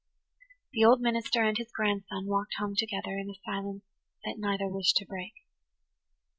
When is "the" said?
0.73-0.83